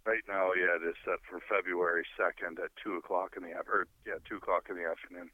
Right 0.06 0.22
now, 0.28 0.52
yeah, 0.54 0.76
it 0.76 0.88
is 0.88 0.96
set 1.04 1.18
for 1.28 1.40
February 1.48 2.04
second 2.16 2.58
at 2.58 2.70
two 2.82 2.94
o'clock 2.94 3.34
in 3.36 3.42
the 3.42 3.50
or 3.50 3.86
yeah, 4.06 4.14
two 4.28 4.36
o'clock 4.36 4.66
in 4.70 4.76
the 4.76 4.88
afternoon. 4.88 5.30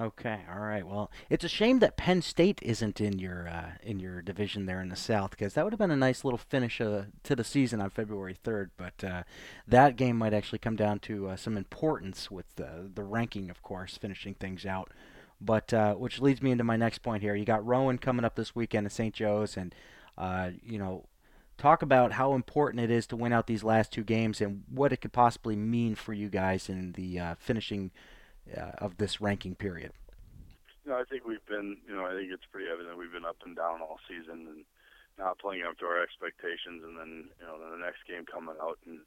Okay, 0.00 0.40
all 0.50 0.60
right. 0.60 0.86
Well, 0.86 1.10
it's 1.28 1.44
a 1.44 1.48
shame 1.48 1.80
that 1.80 1.98
Penn 1.98 2.22
State 2.22 2.58
isn't 2.62 3.02
in 3.02 3.18
your 3.18 3.46
uh, 3.46 3.72
in 3.82 4.00
your 4.00 4.22
division 4.22 4.64
there 4.64 4.80
in 4.80 4.88
the 4.88 4.96
South 4.96 5.32
because 5.32 5.52
that 5.52 5.62
would 5.62 5.74
have 5.74 5.78
been 5.78 5.90
a 5.90 5.96
nice 5.96 6.24
little 6.24 6.38
finish 6.38 6.80
uh, 6.80 7.02
to 7.22 7.36
the 7.36 7.44
season 7.44 7.82
on 7.82 7.90
February 7.90 8.34
3rd. 8.42 8.70
But 8.78 9.04
uh, 9.04 9.22
that 9.68 9.96
game 9.96 10.16
might 10.16 10.32
actually 10.32 10.60
come 10.60 10.74
down 10.74 11.00
to 11.00 11.28
uh, 11.28 11.36
some 11.36 11.54
importance 11.54 12.30
with 12.30 12.46
the 12.56 12.90
the 12.94 13.02
ranking, 13.02 13.50
of 13.50 13.62
course, 13.62 13.98
finishing 13.98 14.32
things 14.32 14.64
out. 14.64 14.90
But 15.38 15.74
uh, 15.74 15.94
which 15.96 16.18
leads 16.18 16.40
me 16.40 16.50
into 16.50 16.64
my 16.64 16.76
next 16.76 17.00
point 17.00 17.22
here. 17.22 17.34
You 17.34 17.44
got 17.44 17.66
Rowan 17.66 17.98
coming 17.98 18.24
up 18.24 18.36
this 18.36 18.56
weekend 18.56 18.86
at 18.86 18.92
St. 18.92 19.14
Joe's, 19.14 19.54
and 19.54 19.74
uh, 20.16 20.52
you 20.64 20.78
know, 20.78 21.04
talk 21.58 21.82
about 21.82 22.12
how 22.12 22.32
important 22.32 22.82
it 22.82 22.90
is 22.90 23.06
to 23.08 23.16
win 23.16 23.34
out 23.34 23.46
these 23.46 23.64
last 23.64 23.92
two 23.92 24.04
games 24.04 24.40
and 24.40 24.62
what 24.70 24.94
it 24.94 25.02
could 25.02 25.12
possibly 25.12 25.56
mean 25.56 25.94
for 25.94 26.14
you 26.14 26.30
guys 26.30 26.70
in 26.70 26.92
the 26.92 27.36
finishing 27.38 27.90
uh, 28.56 28.72
of 28.78 28.96
this 28.96 29.20
ranking 29.20 29.54
period? 29.54 29.92
Know, 30.86 30.96
I 30.96 31.04
think 31.04 31.24
we've 31.24 31.44
been, 31.46 31.76
you 31.86 31.94
know, 31.94 32.06
I 32.06 32.16
think 32.16 32.32
it's 32.32 32.48
pretty 32.50 32.66
evident 32.66 32.98
we've 32.98 33.12
been 33.12 33.28
up 33.28 33.36
and 33.44 33.54
down 33.54 33.80
all 33.80 34.00
season 34.08 34.48
and 34.48 34.64
not 35.20 35.38
playing 35.38 35.62
up 35.68 35.76
to 35.78 35.86
our 35.86 36.02
expectations, 36.02 36.80
and 36.80 36.96
then 36.96 37.28
you 37.36 37.46
know 37.46 37.60
the 37.60 37.76
next 37.76 38.08
game 38.08 38.24
coming 38.24 38.56
out 38.56 38.80
and 38.88 39.04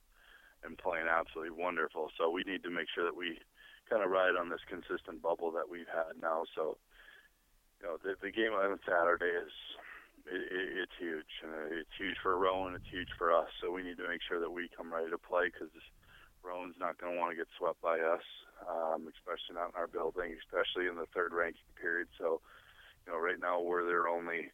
and 0.63 0.77
playing 0.77 1.09
absolutely 1.09 1.51
wonderful. 1.51 2.13
So 2.15 2.29
we 2.29 2.45
need 2.45 2.63
to 2.63 2.69
make 2.69 2.87
sure 2.93 3.03
that 3.03 3.17
we 3.17 3.41
kind 3.89 4.05
of 4.05 4.13
ride 4.13 4.37
on 4.37 4.47
this 4.47 4.63
consistent 4.69 5.21
bubble 5.21 5.51
that 5.51 5.67
we've 5.67 5.89
had 5.89 6.21
now. 6.21 6.45
So 6.55 6.77
you 7.81 7.89
know 7.89 7.97
the 7.97 8.15
the 8.21 8.31
game 8.31 8.53
on 8.53 8.79
Saturday 8.85 9.33
is 9.33 9.51
it, 10.29 10.45
it, 10.53 10.67
it's 10.85 10.97
huge. 11.01 11.33
Uh, 11.43 11.81
it's 11.81 11.97
huge 11.97 12.15
for 12.21 12.37
Rowan. 12.37 12.75
It's 12.75 12.93
huge 12.93 13.11
for 13.17 13.33
us. 13.33 13.49
So 13.59 13.73
we 13.73 13.83
need 13.83 13.97
to 13.97 14.07
make 14.07 14.21
sure 14.21 14.39
that 14.39 14.53
we 14.53 14.69
come 14.69 14.93
ready 14.93 15.09
to 15.09 15.17
play 15.17 15.49
because 15.49 15.73
Rowan's 16.43 16.79
not 16.79 17.01
going 17.01 17.13
to 17.13 17.19
want 17.19 17.31
to 17.31 17.37
get 17.37 17.47
swept 17.57 17.81
by 17.81 17.99
us, 17.99 18.23
um, 18.69 19.07
especially 19.11 19.55
not 19.55 19.71
in 19.73 19.79
our 19.79 19.87
building, 19.87 20.35
especially 20.39 20.87
in 20.87 20.95
the 20.95 21.09
third 21.13 21.33
ranking 21.33 21.69
period. 21.79 22.07
So, 22.17 22.41
you 23.05 23.13
know, 23.13 23.19
right 23.19 23.39
now 23.39 23.61
we're 23.61 23.85
their 23.85 24.07
only 24.07 24.51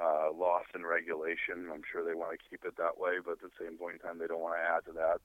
uh, 0.00 0.32
loss 0.32 0.64
in 0.74 0.86
regulation. 0.86 1.68
I'm 1.72 1.84
sure 1.84 2.04
they 2.04 2.14
want 2.14 2.32
to 2.32 2.46
keep 2.48 2.64
it 2.64 2.76
that 2.76 2.98
way, 2.98 3.20
but 3.24 3.42
at 3.42 3.44
the 3.44 3.56
same 3.60 3.76
point 3.76 4.00
in 4.00 4.00
time, 4.00 4.18
they 4.18 4.26
don't 4.26 4.40
want 4.40 4.56
to 4.56 4.64
add 4.64 4.84
to 4.86 4.92
that. 4.96 5.18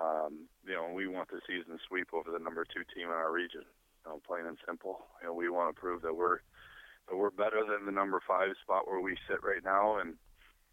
Um, 0.00 0.50
you 0.66 0.74
know, 0.74 0.90
we 0.92 1.06
want 1.06 1.30
the 1.30 1.40
season 1.46 1.78
sweep 1.86 2.10
over 2.12 2.30
the 2.30 2.42
number 2.42 2.64
two 2.64 2.82
team 2.94 3.08
in 3.08 3.14
our 3.14 3.30
region. 3.32 3.62
You 4.04 4.12
know, 4.12 4.20
plain 4.26 4.46
and 4.46 4.58
simple. 4.66 5.06
You 5.22 5.28
know, 5.28 5.34
we 5.34 5.48
want 5.48 5.74
to 5.74 5.80
prove 5.80 6.02
that 6.02 6.14
we're 6.14 6.42
that 7.08 7.16
we're 7.16 7.30
better 7.30 7.62
than 7.62 7.86
the 7.86 7.92
number 7.92 8.20
five 8.26 8.50
spot 8.62 8.88
where 8.88 9.00
we 9.00 9.16
sit 9.28 9.44
right 9.44 9.62
now, 9.64 9.98
and 9.98 10.16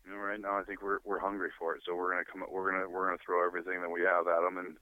you 0.05 0.11
know, 0.11 0.17
right 0.17 0.41
now 0.41 0.57
I 0.57 0.63
think 0.63 0.81
we're 0.81 0.99
we're 1.05 1.19
hungry 1.19 1.51
for 1.57 1.75
it. 1.75 1.83
So 1.85 1.95
we're 1.95 2.11
gonna 2.11 2.25
come. 2.25 2.43
We're 2.49 2.71
gonna 2.71 2.89
we're 2.89 3.05
gonna 3.05 3.21
throw 3.23 3.45
everything 3.45 3.81
that 3.81 3.91
we 3.91 4.01
have 4.01 4.27
at 4.27 4.41
them, 4.41 4.57
and 4.57 4.75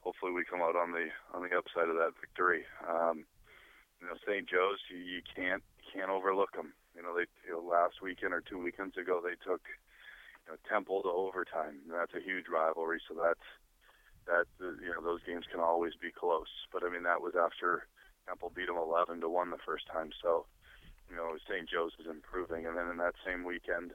hopefully 0.00 0.32
we 0.32 0.44
come 0.44 0.60
out 0.60 0.76
on 0.76 0.92
the 0.92 1.08
on 1.32 1.42
the 1.42 1.56
upside 1.56 1.88
of 1.88 1.96
that 1.96 2.16
victory. 2.20 2.64
Um, 2.88 3.24
you 4.00 4.08
know, 4.08 4.16
St. 4.24 4.48
Joe's, 4.48 4.80
you, 4.88 4.98
you 4.98 5.20
can't 5.24 5.62
can't 5.92 6.10
overlook 6.10 6.52
them. 6.52 6.72
You 6.96 7.02
know, 7.02 7.14
they 7.14 7.28
you 7.46 7.52
know, 7.52 7.62
last 7.62 8.02
weekend 8.02 8.32
or 8.32 8.40
two 8.40 8.58
weekends 8.58 8.96
ago 8.96 9.20
they 9.22 9.36
took 9.44 9.62
you 10.46 10.52
know, 10.52 10.58
Temple 10.68 11.02
to 11.02 11.12
overtime. 11.12 11.84
That's 11.88 12.14
a 12.14 12.24
huge 12.24 12.48
rivalry, 12.48 13.00
so 13.08 13.14
that's 13.14 13.46
that 14.26 14.46
you 14.60 14.92
know 14.92 15.02
those 15.02 15.22
games 15.26 15.44
can 15.50 15.60
always 15.60 15.94
be 16.00 16.10
close. 16.10 16.50
But 16.72 16.84
I 16.84 16.90
mean 16.90 17.04
that 17.04 17.20
was 17.20 17.34
after 17.36 17.86
Temple 18.26 18.52
beat 18.54 18.66
them 18.66 18.76
11 18.76 19.20
to 19.20 19.28
one 19.28 19.50
the 19.50 19.64
first 19.64 19.86
time. 19.92 20.10
So 20.22 20.46
you 21.08 21.16
know 21.16 21.36
St. 21.48 21.68
Joe's 21.68 21.92
is 22.00 22.06
improving, 22.08 22.66
and 22.66 22.76
then 22.76 22.88
in 22.88 22.96
that 22.98 23.14
same 23.24 23.44
weekend, 23.44 23.92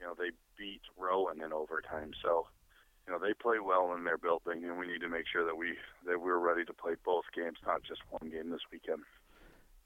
you 0.00 0.06
know 0.06 0.14
they 0.18 0.30
beat 0.58 0.82
Rowan 0.98 1.42
in 1.42 1.52
overtime. 1.52 2.12
So 2.22 2.46
you 3.06 3.12
know 3.12 3.18
they 3.18 3.34
play 3.34 3.58
well 3.58 3.94
in 3.94 4.04
their 4.04 4.18
building, 4.18 4.64
and 4.64 4.78
we 4.78 4.86
need 4.86 5.00
to 5.00 5.08
make 5.08 5.26
sure 5.30 5.44
that 5.44 5.56
we 5.56 5.76
that 6.06 6.20
we're 6.20 6.38
ready 6.38 6.64
to 6.64 6.72
play 6.72 6.94
both 7.04 7.24
games, 7.34 7.58
not 7.66 7.82
just 7.82 8.00
one 8.10 8.30
game 8.30 8.50
this 8.50 8.60
weekend. 8.72 9.02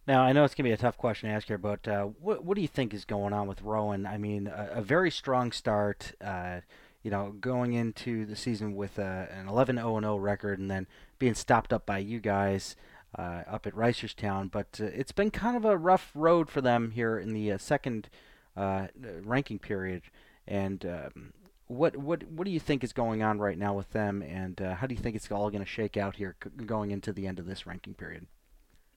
Now 0.07 0.23
I 0.23 0.33
know 0.33 0.45
it's 0.45 0.55
gonna 0.55 0.69
be 0.69 0.73
a 0.73 0.79
tough 0.79 0.97
question 0.97 1.29
to 1.29 1.35
ask 1.35 1.47
here, 1.47 1.59
but 1.59 1.87
uh, 1.87 2.05
what 2.05 2.45
what 2.45 2.55
do 2.55 2.63
you 2.63 2.69
think 2.69 2.95
is 2.95 3.05
going 3.05 3.33
on 3.33 3.47
with 3.47 3.63
Rowan? 3.63 4.07
I 4.07 4.19
mean, 4.19 4.47
a, 4.47 4.71
a 4.77 4.83
very 4.83 5.11
strong 5.11 5.53
start. 5.53 6.13
Uh, 6.21 6.61
you 7.03 7.11
know, 7.11 7.35
going 7.41 7.73
into 7.73 8.27
the 8.27 8.37
season 8.37 8.77
with 8.77 8.99
uh, 8.99 9.25
an 9.31 9.47
11-0-0 9.47 10.23
record 10.23 10.59
and 10.59 10.71
then 10.71 10.87
being 11.19 11.35
stopped 11.35 11.73
up 11.73 11.87
by 11.87 11.97
you 11.97 12.21
guys 12.21 12.77
uh, 13.19 13.43
up 13.49 13.67
at 13.67 13.75
Reisterstown. 13.75 14.51
But 14.51 14.79
uh, 14.81 14.85
it's 14.85 15.13
been 15.13 15.31
kind 15.31 15.57
of 15.57 15.65
a 15.65 15.79
rough 15.79 16.11
road 16.15 16.51
for 16.51 16.61
them 16.61 16.91
here 16.91 17.19
in 17.19 17.33
the 17.33 17.53
uh, 17.53 17.59
second 17.59 18.11
uh, 18.57 18.89
ranking 19.23 19.59
period. 19.59 20.03
And 20.47 20.85
um, 20.85 21.33
what 21.71 21.97
what 21.97 22.25
what 22.25 22.45
do 22.45 22.51
you 22.51 22.59
think 22.59 22.83
is 22.83 22.93
going 22.93 23.23
on 23.23 23.39
right 23.39 23.57
now 23.57 23.75
with 23.75 23.91
them? 23.93 24.23
And 24.23 24.61
uh, 24.61 24.75
how 24.75 24.87
do 24.87 24.95
you 24.95 25.01
think 25.01 25.15
it's 25.15 25.31
all 25.31 25.51
going 25.51 25.63
to 25.63 25.71
shake 25.71 25.97
out 25.97 26.17
here 26.17 26.35
c- 26.43 26.51
going 26.67 26.91
into 26.91 27.13
the 27.13 27.27
end 27.27 27.39
of 27.39 27.47
this 27.47 27.65
ranking 27.65 27.95
period? 27.95 28.27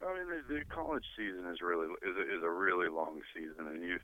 I 0.01 0.11
mean, 0.17 0.27
the, 0.27 0.55
the 0.55 0.65
college 0.65 1.05
season 1.15 1.45
is 1.53 1.61
really 1.61 1.87
is 2.01 2.17
a, 2.17 2.37
is 2.37 2.43
a 2.43 2.49
really 2.49 2.89
long 2.89 3.21
season, 3.33 3.67
and 3.67 3.83
you 3.83 3.99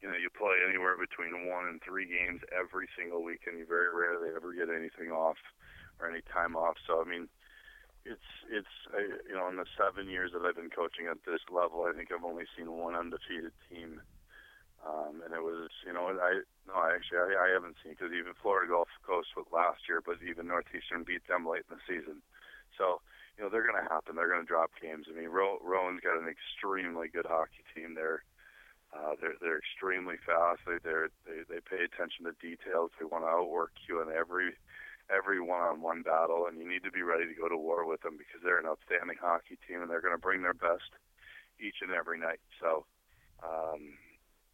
you 0.00 0.08
know, 0.08 0.16
you 0.16 0.28
play 0.32 0.56
anywhere 0.66 0.96
between 0.96 1.48
one 1.48 1.68
and 1.68 1.80
three 1.82 2.08
games 2.08 2.40
every 2.52 2.88
single 2.96 3.22
week, 3.22 3.40
and 3.46 3.58
you 3.58 3.66
very 3.66 3.88
rarely 3.92 4.28
ever 4.34 4.52
get 4.52 4.68
anything 4.68 5.12
off 5.12 5.36
or 6.00 6.08
any 6.08 6.20
time 6.32 6.56
off. 6.56 6.76
So, 6.86 7.00
I 7.00 7.08
mean, 7.08 7.28
it's 8.04 8.30
it's 8.48 8.76
uh, 8.96 9.00
you 9.28 9.34
know, 9.34 9.48
in 9.48 9.56
the 9.56 9.68
seven 9.76 10.08
years 10.08 10.32
that 10.32 10.40
I've 10.40 10.56
been 10.56 10.70
coaching 10.70 11.06
at 11.10 11.24
this 11.28 11.40
level, 11.52 11.84
I 11.84 11.92
think 11.92 12.08
I've 12.12 12.24
only 12.24 12.44
seen 12.56 12.72
one 12.72 12.94
undefeated 12.94 13.52
team, 13.68 14.00
um, 14.86 15.20
and 15.26 15.34
it 15.34 15.42
was 15.42 15.68
you 15.84 15.92
know, 15.92 16.06
I 16.08 16.46
no, 16.66 16.74
actually 16.78 17.18
I, 17.18 17.46
I 17.46 17.48
haven't 17.50 17.76
seen 17.82 17.92
because 17.98 18.14
even 18.14 18.38
Florida 18.40 18.70
Gulf 18.70 18.88
Coast 19.02 19.34
was 19.36 19.46
last 19.50 19.90
year, 19.90 20.00
but 20.00 20.22
even 20.22 20.46
Northeastern 20.46 21.02
beat 21.02 21.26
them 21.26 21.46
late 21.46 21.66
in 21.66 21.76
the 21.76 21.82
season. 21.90 22.22
So, 22.78 23.00
you 23.36 23.44
know, 23.44 23.50
they're 23.50 23.66
going 23.66 23.80
to 23.80 23.90
happen. 23.90 24.14
They're 24.14 24.30
going 24.30 24.44
to 24.44 24.48
drop 24.48 24.70
games. 24.80 25.06
I 25.10 25.16
mean, 25.18 25.28
Rowan's 25.28 26.04
got 26.04 26.20
an 26.20 26.28
extremely 26.30 27.08
good 27.08 27.26
hockey 27.26 27.64
team. 27.74 27.94
They're 27.94 28.22
uh, 28.94 29.18
they're 29.20 29.34
they're 29.42 29.58
extremely 29.58 30.16
fast. 30.22 30.62
They 30.66 30.78
they're, 30.82 31.10
they 31.26 31.42
they 31.48 31.60
pay 31.60 31.82
attention 31.82 32.24
to 32.24 32.38
details. 32.38 32.94
They 32.96 33.04
want 33.04 33.24
to 33.24 33.34
outwork 33.34 33.74
you 33.88 34.00
in 34.00 34.08
every 34.14 34.54
every 35.10 35.40
one-on-one 35.40 36.02
battle, 36.02 36.46
and 36.46 36.58
you 36.58 36.68
need 36.68 36.82
to 36.82 36.90
be 36.90 37.02
ready 37.02 37.26
to 37.26 37.34
go 37.34 37.48
to 37.48 37.56
war 37.56 37.86
with 37.86 38.02
them 38.02 38.18
because 38.18 38.42
they're 38.42 38.58
an 38.58 38.66
outstanding 38.66 39.18
hockey 39.20 39.58
team 39.66 39.82
and 39.82 39.90
they're 39.90 40.02
going 40.02 40.14
to 40.14 40.18
bring 40.18 40.42
their 40.42 40.54
best 40.54 40.90
each 41.60 41.78
and 41.80 41.92
every 41.92 42.18
night. 42.18 42.42
So, 42.60 42.84
um, 43.42 43.94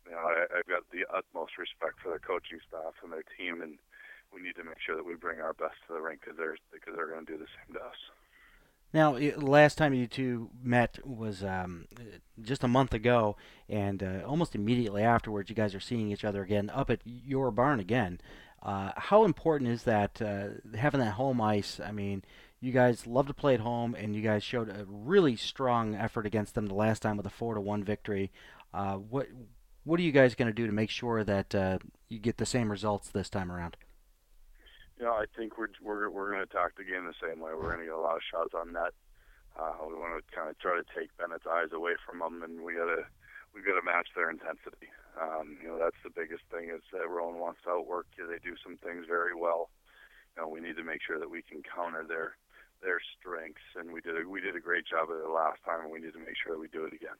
you 0.06 0.12
know, 0.12 0.18
I, 0.18 0.58
I've 0.58 0.68
got 0.68 0.82
the 0.90 1.04
utmost 1.12 1.58
respect 1.58 2.00
for 2.02 2.10
their 2.10 2.18
coaching 2.18 2.60
staff 2.68 2.94
and 3.02 3.12
their 3.12 3.24
team, 3.38 3.62
and 3.62 3.78
we 4.34 4.42
need 4.42 4.56
to 4.56 4.64
make 4.64 4.80
sure 4.84 4.96
that 4.96 5.06
we 5.06 5.14
bring 5.14 5.40
our 5.40 5.52
best 5.52 5.76
to 5.86 5.94
the 5.94 6.00
rink 6.00 6.20
because 6.20 6.38
they're 6.38 6.56
because 6.72 6.94
they're 6.96 7.08
going 7.08 7.26
to 7.26 7.32
do 7.32 7.38
the 7.38 7.50
same 7.58 7.74
to 7.74 7.80
us. 7.80 8.00
Now, 8.94 9.16
last 9.38 9.78
time 9.78 9.94
you 9.94 10.06
two 10.06 10.50
met 10.62 10.98
was 11.06 11.42
um, 11.42 11.86
just 12.42 12.62
a 12.62 12.68
month 12.68 12.92
ago, 12.92 13.36
and 13.68 14.02
uh, 14.02 14.20
almost 14.26 14.54
immediately 14.54 15.02
afterwards, 15.02 15.48
you 15.48 15.56
guys 15.56 15.74
are 15.74 15.80
seeing 15.80 16.10
each 16.10 16.24
other 16.24 16.42
again 16.42 16.70
up 16.70 16.90
at 16.90 17.00
your 17.04 17.50
barn 17.50 17.80
again. 17.80 18.20
Uh, 18.62 18.92
how 18.96 19.24
important 19.24 19.70
is 19.70 19.84
that 19.84 20.20
uh, 20.20 20.76
having 20.76 21.00
that 21.00 21.12
home 21.12 21.40
ice? 21.40 21.80
I 21.80 21.90
mean, 21.90 22.22
you 22.60 22.70
guys 22.70 23.06
love 23.06 23.26
to 23.28 23.34
play 23.34 23.54
at 23.54 23.60
home, 23.60 23.94
and 23.94 24.14
you 24.14 24.20
guys 24.20 24.44
showed 24.44 24.68
a 24.68 24.84
really 24.86 25.36
strong 25.36 25.94
effort 25.94 26.26
against 26.26 26.54
them 26.54 26.66
the 26.66 26.74
last 26.74 27.00
time 27.00 27.16
with 27.16 27.26
a 27.26 27.30
four 27.30 27.54
to 27.54 27.60
one 27.60 27.82
victory. 27.82 28.30
Uh, 28.74 28.96
what 28.96 29.26
what 29.84 30.00
are 30.00 30.02
you 30.02 30.12
guys 30.12 30.34
going 30.34 30.48
to 30.48 30.52
do 30.52 30.66
to 30.66 30.72
make 30.72 30.90
sure 30.90 31.24
that 31.24 31.54
uh, 31.54 31.78
you 32.08 32.18
get 32.18 32.36
the 32.38 32.46
same 32.46 32.70
results 32.70 33.08
this 33.08 33.28
time 33.30 33.50
around? 33.50 33.76
you 35.02 35.08
know, 35.10 35.18
I 35.18 35.26
think 35.34 35.58
we're 35.58 35.74
we're 35.82 36.06
we're 36.10 36.30
going 36.30 36.46
to 36.46 36.46
attack 36.46 36.78
the 36.78 36.86
game 36.86 37.10
the 37.10 37.18
same 37.18 37.42
way. 37.42 37.50
We're 37.58 37.74
going 37.74 37.82
to 37.82 37.90
get 37.90 37.98
a 37.98 38.06
lot 38.06 38.14
of 38.14 38.22
shots 38.22 38.54
on 38.54 38.70
net. 38.70 38.94
Uh, 39.58 39.74
we 39.82 39.98
want 39.98 40.14
to 40.14 40.22
kind 40.30 40.46
of 40.46 40.54
try 40.62 40.78
to 40.78 40.86
take 40.94 41.10
Bennett's 41.18 41.42
eyes 41.42 41.74
away 41.74 41.98
from 42.06 42.22
them, 42.22 42.46
and 42.46 42.62
we 42.62 42.78
got 42.78 42.86
to 42.86 43.02
we 43.50 43.66
got 43.66 43.74
to 43.74 43.82
match 43.82 44.14
their 44.14 44.30
intensity. 44.30 44.94
Um, 45.18 45.58
you 45.58 45.66
know, 45.66 45.78
that's 45.82 45.98
the 46.06 46.14
biggest 46.14 46.46
thing 46.54 46.70
is 46.70 46.86
that 46.94 47.10
Rowan 47.10 47.42
wants 47.42 47.66
to 47.66 47.82
outwork 47.82 48.06
you. 48.14 48.30
They 48.30 48.38
do 48.38 48.54
some 48.62 48.78
things 48.78 49.10
very 49.10 49.34
well. 49.34 49.74
You 50.38 50.46
know, 50.46 50.48
we 50.48 50.62
need 50.62 50.78
to 50.78 50.86
make 50.86 51.02
sure 51.02 51.18
that 51.18 51.34
we 51.34 51.42
can 51.42 51.66
counter 51.66 52.06
their 52.06 52.38
their 52.78 53.02
strengths, 53.18 53.74
and 53.74 53.90
we 53.90 54.06
did 54.06 54.14
a, 54.14 54.22
we 54.22 54.38
did 54.38 54.54
a 54.54 54.62
great 54.62 54.86
job 54.86 55.10
of 55.10 55.18
it 55.18 55.34
last 55.34 55.58
time, 55.66 55.82
and 55.82 55.90
we 55.90 55.98
need 55.98 56.14
to 56.14 56.22
make 56.22 56.38
sure 56.38 56.54
that 56.54 56.62
we 56.62 56.70
do 56.70 56.86
it 56.86 56.94
again. 56.94 57.18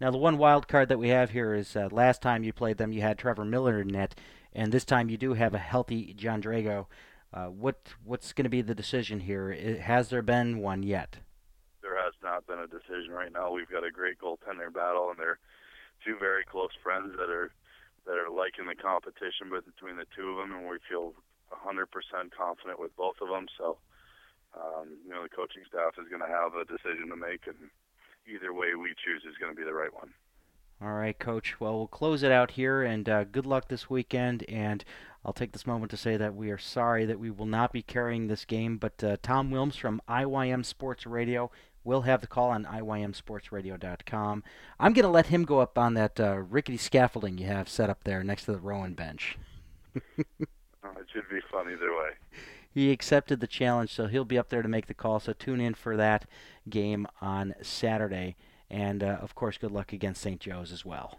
Now, 0.00 0.10
the 0.10 0.18
one 0.18 0.38
wild 0.38 0.66
card 0.68 0.88
that 0.88 0.98
we 0.98 1.08
have 1.08 1.30
here 1.30 1.54
is 1.54 1.76
uh, 1.76 1.88
last 1.92 2.22
time 2.22 2.42
you 2.42 2.52
played 2.52 2.78
them, 2.78 2.92
you 2.92 3.02
had 3.02 3.18
Trevor 3.18 3.44
Miller 3.44 3.80
in 3.80 3.88
net, 3.88 4.14
and 4.52 4.72
this 4.72 4.84
time 4.84 5.08
you 5.08 5.16
do 5.16 5.34
have 5.34 5.54
a 5.54 5.58
healthy 5.58 6.12
John 6.14 6.42
Drago. 6.42 6.86
Uh, 7.32 7.46
what 7.46 7.94
what's 8.04 8.32
going 8.32 8.44
to 8.44 8.50
be 8.50 8.62
the 8.62 8.74
decision 8.74 9.20
here? 9.20 9.50
It, 9.50 9.80
has 9.80 10.10
there 10.10 10.22
been 10.22 10.58
one 10.58 10.82
yet? 10.82 11.18
There 11.80 11.96
has 11.96 12.12
not 12.22 12.46
been 12.46 12.58
a 12.58 12.66
decision 12.66 13.10
right 13.10 13.32
now. 13.32 13.52
We've 13.52 13.70
got 13.70 13.84
a 13.84 13.90
great 13.90 14.18
goaltender 14.18 14.72
battle, 14.72 15.10
and 15.10 15.18
they're 15.18 15.38
two 16.04 16.16
very 16.18 16.44
close 16.44 16.72
friends 16.82 17.14
that 17.16 17.30
are 17.30 17.50
that 18.06 18.18
are 18.18 18.30
liking 18.30 18.66
the 18.66 18.74
competition 18.74 19.48
between 19.48 19.96
the 19.96 20.06
two 20.14 20.30
of 20.30 20.36
them, 20.36 20.52
and 20.52 20.68
we 20.68 20.78
feel 20.88 21.14
100% 21.54 21.86
confident 22.34 22.80
with 22.80 22.96
both 22.96 23.14
of 23.22 23.28
them. 23.28 23.46
So, 23.56 23.78
um, 24.58 24.98
you 25.06 25.14
know, 25.14 25.22
the 25.22 25.30
coaching 25.30 25.62
staff 25.68 25.94
is 26.02 26.10
going 26.10 26.24
to 26.24 26.28
have 26.28 26.58
a 26.58 26.66
decision 26.66 27.08
to 27.10 27.16
make, 27.16 27.46
and 27.46 27.70
either 28.26 28.52
way 28.52 28.74
we 28.74 28.94
choose 29.04 29.22
is 29.28 29.36
going 29.40 29.52
to 29.52 29.56
be 29.56 29.64
the 29.64 29.74
right 29.74 29.92
one. 29.92 30.12
All 30.82 30.94
right, 30.94 31.16
Coach. 31.16 31.60
Well, 31.60 31.76
we'll 31.76 31.86
close 31.86 32.24
it 32.24 32.32
out 32.32 32.52
here, 32.52 32.82
and 32.82 33.08
uh, 33.08 33.24
good 33.24 33.46
luck 33.46 33.68
this 33.68 33.88
weekend. 33.88 34.44
And 34.48 34.84
I'll 35.24 35.32
take 35.32 35.52
this 35.52 35.66
moment 35.66 35.90
to 35.92 35.96
say 35.96 36.16
that 36.16 36.34
we 36.34 36.50
are 36.50 36.58
sorry 36.58 37.04
that 37.04 37.20
we 37.20 37.30
will 37.30 37.46
not 37.46 37.72
be 37.72 37.82
carrying 37.82 38.26
this 38.26 38.44
game, 38.44 38.78
but 38.78 39.02
uh, 39.04 39.16
Tom 39.22 39.50
Wilms 39.50 39.76
from 39.76 40.02
IYM 40.08 40.64
Sports 40.64 41.06
Radio 41.06 41.52
will 41.84 42.02
have 42.02 42.20
the 42.20 42.26
call 42.26 42.50
on 42.50 42.64
IYMSportsRadio.com. 42.64 44.42
I'm 44.80 44.92
going 44.92 45.04
to 45.04 45.08
let 45.08 45.26
him 45.26 45.44
go 45.44 45.60
up 45.60 45.78
on 45.78 45.94
that 45.94 46.18
uh, 46.18 46.38
rickety 46.38 46.76
scaffolding 46.76 47.38
you 47.38 47.46
have 47.46 47.68
set 47.68 47.90
up 47.90 48.04
there 48.04 48.22
next 48.24 48.44
to 48.46 48.52
the 48.52 48.58
Rowan 48.58 48.94
bench. 48.94 49.38
oh, 49.96 50.00
it 50.18 51.06
should 51.12 51.28
be 51.28 51.40
fun 51.50 51.70
either 51.70 51.92
way. 51.92 52.10
He 52.72 52.90
accepted 52.90 53.40
the 53.40 53.46
challenge, 53.46 53.90
so 53.90 54.06
he'll 54.06 54.24
be 54.24 54.38
up 54.38 54.48
there 54.48 54.62
to 54.62 54.68
make 54.68 54.86
the 54.86 54.94
call. 54.94 55.20
So 55.20 55.32
tune 55.32 55.60
in 55.60 55.74
for 55.74 55.96
that 55.96 56.26
game 56.68 57.06
on 57.20 57.54
Saturday. 57.60 58.36
And, 58.70 59.02
uh, 59.02 59.18
of 59.20 59.34
course, 59.34 59.58
good 59.58 59.70
luck 59.70 59.92
against 59.92 60.22
St. 60.22 60.40
Joe's 60.40 60.72
as 60.72 60.84
well. 60.84 61.18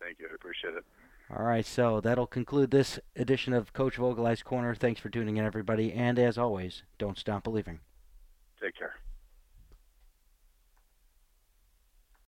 Thank 0.00 0.18
you. 0.18 0.28
I 0.30 0.34
appreciate 0.34 0.74
it. 0.74 0.84
All 1.36 1.44
right, 1.44 1.64
so 1.64 2.00
that'll 2.00 2.26
conclude 2.26 2.72
this 2.72 2.98
edition 3.14 3.52
of 3.52 3.72
Coach 3.72 3.96
Vogelai's 3.96 4.42
Corner. 4.42 4.74
Thanks 4.74 5.00
for 5.00 5.10
tuning 5.10 5.36
in, 5.36 5.44
everybody. 5.44 5.92
And 5.92 6.18
as 6.18 6.36
always, 6.36 6.82
don't 6.98 7.18
stop 7.18 7.44
believing. 7.44 7.78
Take 8.60 8.76
care. 8.76 8.94